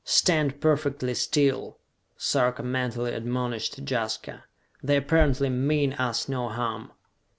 [0.03, 1.77] "Stand perfectly still,"
[2.17, 4.45] Sarka mentally admonished Jaska,
[4.81, 6.91] "they apparently mean us no harm!"